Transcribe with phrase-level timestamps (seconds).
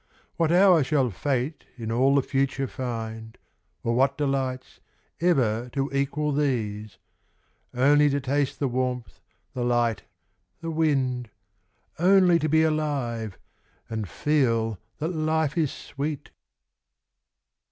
[0.35, 3.37] What hour shall Fate in all the future find,
[3.83, 4.79] Or what delights,
[5.19, 6.97] ever to equal these:
[7.75, 9.19] Only to taste the warmth,
[9.53, 10.01] the light,
[10.59, 11.29] the wind,
[11.99, 13.37] Only to be alive,
[13.91, 16.31] and feel that life is sweet?